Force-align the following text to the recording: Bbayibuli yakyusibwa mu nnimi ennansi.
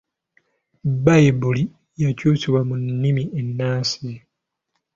Bbayibuli 0.95 1.63
yakyusibwa 2.03 2.61
mu 2.67 2.75
nnimi 2.83 3.23
ennansi. 3.39 4.09